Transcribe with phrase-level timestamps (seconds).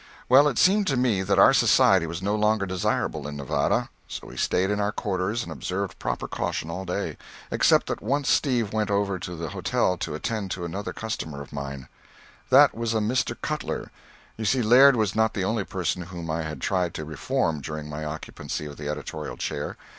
[0.27, 4.25] Well, it seemed to me that our society was no longer desirable in Nevada; so
[4.25, 7.17] we stayed in our quarters and observed proper caution all day
[7.51, 11.53] except that once Steve went over to the hotel to attend to another customer of
[11.53, 11.87] mine.
[12.49, 13.39] That was a Mr.
[13.43, 13.91] Cutler.
[14.37, 17.87] You see Laird was not the only person whom I had tried to reform during
[17.87, 19.77] my occupancy of the editorial chair.